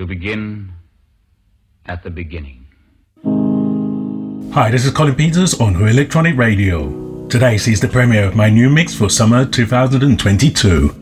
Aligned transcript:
to 0.00 0.06
begin 0.06 0.72
at 1.84 2.02
the 2.02 2.08
beginning. 2.08 2.66
Hi, 4.54 4.70
this 4.70 4.86
is 4.86 4.92
Colin 4.92 5.14
Peters 5.14 5.60
on 5.60 5.74
Who 5.74 5.84
Electronic 5.84 6.38
Radio. 6.38 7.26
Today 7.28 7.58
sees 7.58 7.80
the 7.80 7.88
premiere 7.88 8.24
of 8.24 8.34
my 8.34 8.48
new 8.48 8.70
mix 8.70 8.94
for 8.94 9.10
summer 9.10 9.44
2022. 9.44 10.99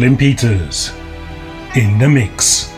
Colin 0.00 0.16
Peters 0.16 0.94
in 1.76 1.98
the 1.98 2.08
mix. 2.08 2.69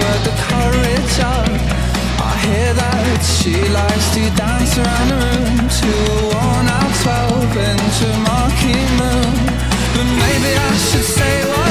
what 0.00 0.18
the 0.24 0.34
courage 0.48 1.16
of. 1.20 1.48
I 2.20 2.32
hear 2.46 2.72
that 2.74 3.20
she 3.22 3.54
likes 3.68 4.08
to 4.16 4.22
dance 4.36 4.78
around 4.78 5.08
the 5.12 5.18
room 5.24 5.56
to 5.80 5.90
a 6.12 6.20
worn 6.32 6.66
out 6.78 6.92
12 7.02 7.56
inch 7.70 7.98
marquee 8.26 8.86
moon. 9.00 9.34
But 9.94 10.08
maybe 10.22 10.50
I 10.56 10.72
should 10.76 11.08
say 11.18 11.61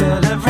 You 0.00 0.49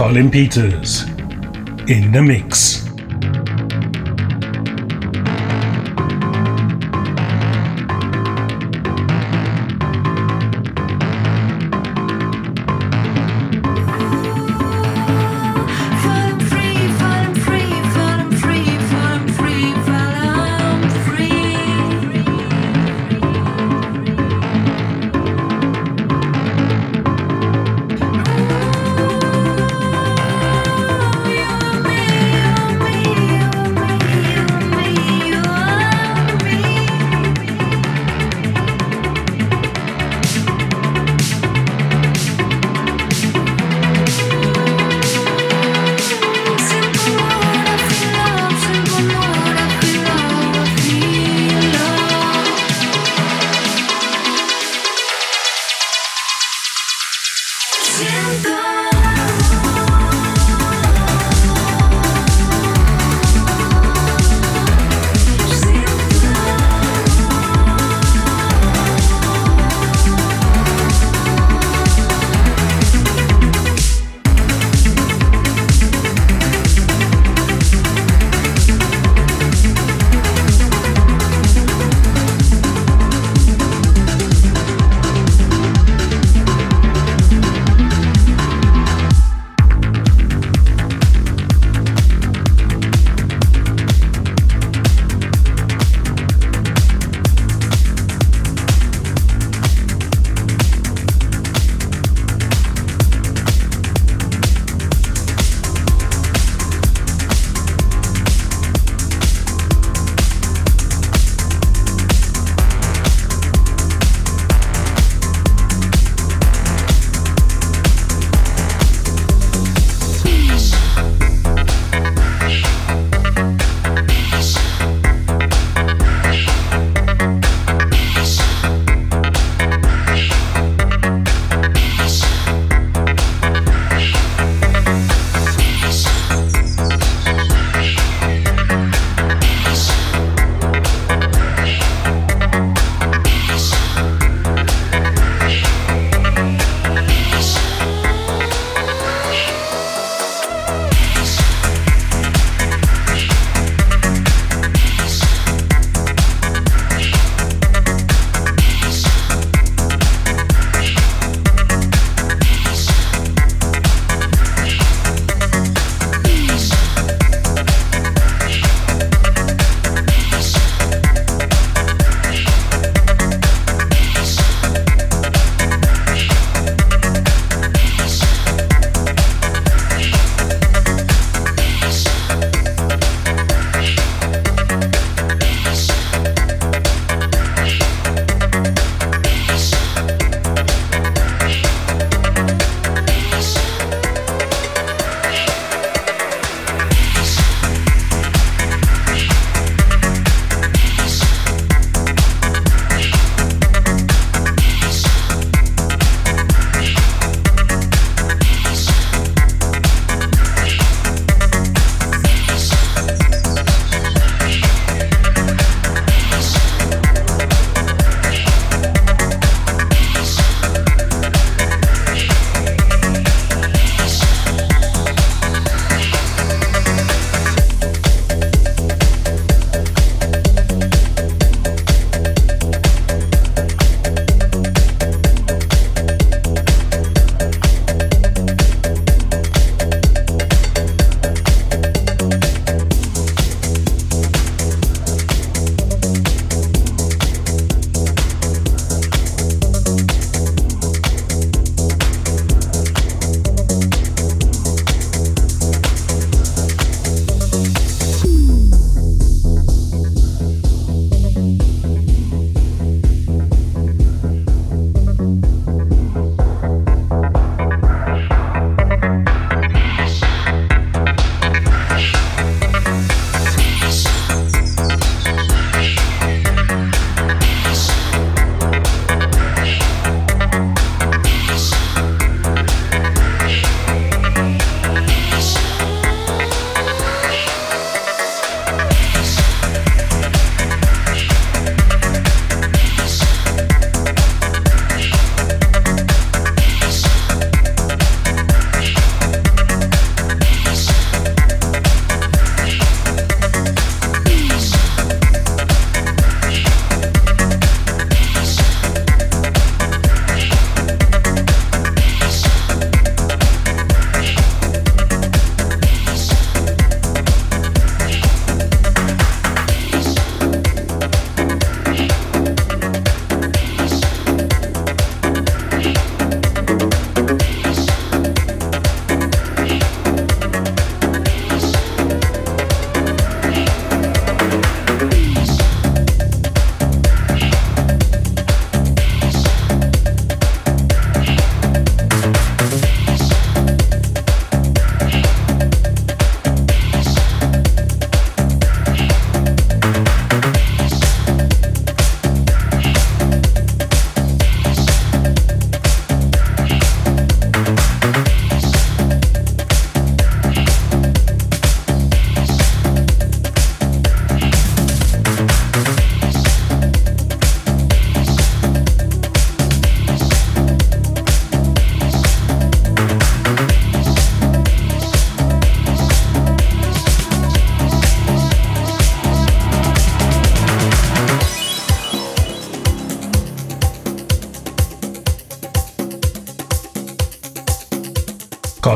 Colin 0.00 0.30
Peters 0.30 1.02
in 1.86 2.10
the 2.10 2.22
mix. 2.22 2.79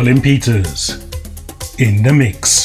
Colin 0.04 0.20
Peters 0.20 1.02
in 1.78 2.02
the 2.02 2.12
mix. 2.12 2.63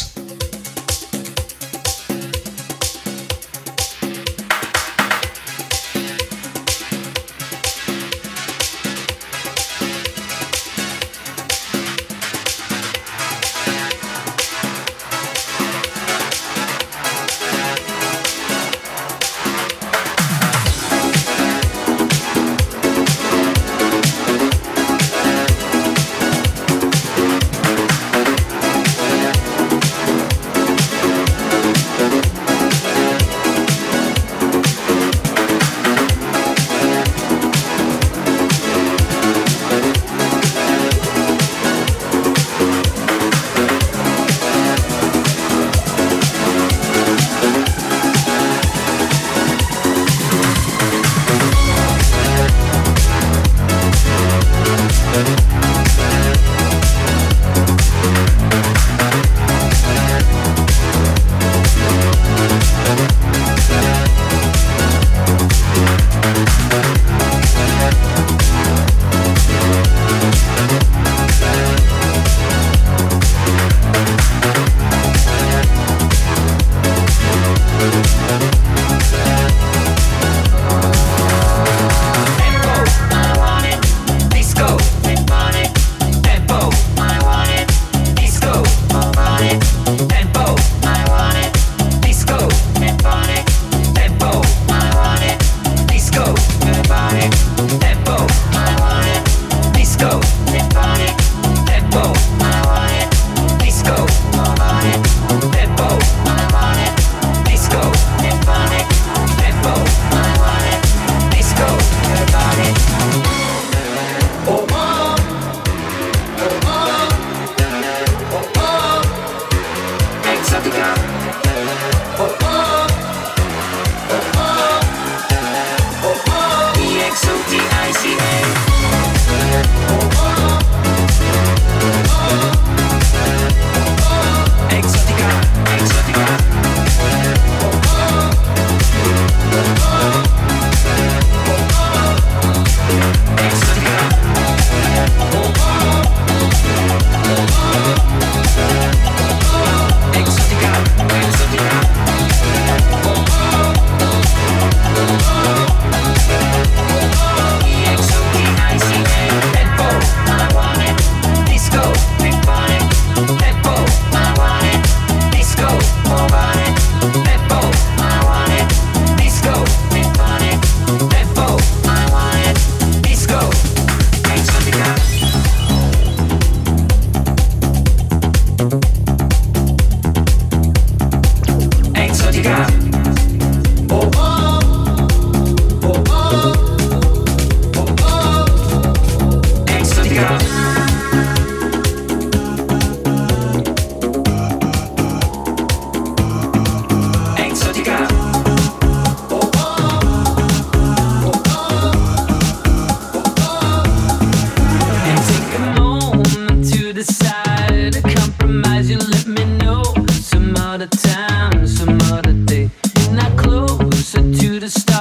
Sublime, 214.70 214.99